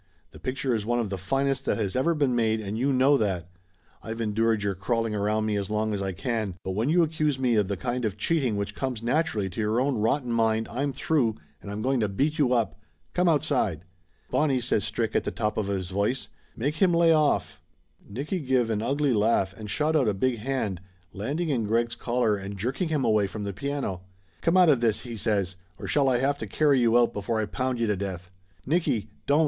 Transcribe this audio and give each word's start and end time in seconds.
The 0.31 0.39
picture 0.39 0.73
is 0.73 0.83
one 0.83 0.97
of 0.97 1.11
the 1.11 1.17
finest 1.19 1.65
that 1.65 1.77
has 1.77 1.95
ever 1.95 2.15
been 2.15 2.35
made 2.35 2.59
and 2.59 2.75
you 2.75 2.91
know 2.91 3.17
that! 3.17 3.47
I've 4.01 4.19
endured 4.19 4.63
your 4.63 4.73
crawling 4.73 5.13
around 5.13 5.45
me 5.45 5.55
as 5.57 5.69
long 5.69 5.93
as 5.93 6.01
I 6.01 6.11
can, 6.11 6.55
but 6.63 6.71
when 6.71 6.89
you 6.89 7.03
accuse 7.03 7.37
me 7.39 7.53
of 7.53 7.67
the 7.67 7.77
kind 7.77 8.03
of 8.03 8.17
cheating 8.17 8.55
which 8.57 8.73
comes 8.73 9.03
naturally 9.03 9.47
to 9.51 9.61
your 9.61 9.79
own 9.79 9.99
rotten 9.99 10.31
mind 10.31 10.67
I'm 10.69 10.91
through 10.91 11.35
and 11.61 11.69
I'm 11.69 11.83
going 11.83 11.99
to 11.99 12.07
beat 12.09 12.39
you 12.39 12.51
up! 12.51 12.79
Come 13.13 13.29
outside!" 13.29 13.81
"Bonnie!" 14.31 14.59
says 14.59 14.83
Strick 14.83 15.15
at 15.15 15.23
the 15.23 15.29
top 15.29 15.55
of 15.55 15.67
his 15.67 15.91
voice. 15.91 16.29
"Make 16.55 16.77
him 16.77 16.95
lay 16.95 17.13
off!" 17.13 17.61
256 17.99 18.01
Laughter 18.01 18.03
Limited 18.03 18.17
Nicky 18.17 18.47
give 18.47 18.69
an 18.71 18.81
ugly 18.81 19.13
laugh 19.13 19.53
and 19.55 19.69
shot 19.69 19.95
out 19.95 20.07
a 20.09 20.15
big 20.15 20.39
hand, 20.39 20.81
landing 21.13 21.49
in 21.49 21.67
Greg's 21.67 21.93
collar 21.93 22.37
and 22.37 22.57
jerking 22.57 22.89
him 22.89 23.05
away 23.05 23.27
from 23.27 23.43
the 23.43 23.53
piano. 23.53 24.01
"Come 24.41 24.57
out 24.57 24.69
of 24.69 24.81
this!" 24.81 25.01
he 25.01 25.15
says. 25.15 25.57
"Or 25.77 25.85
shall 25.85 26.09
I 26.09 26.17
have 26.17 26.39
to 26.39 26.47
carry 26.47 26.79
you 26.79 26.97
out 26.97 27.13
before 27.13 27.39
I 27.39 27.45
pound 27.45 27.79
you 27.79 27.85
to 27.85 27.95
death?" 27.95 28.31
"Nicky! 28.65 29.11
Don't!" 29.27 29.39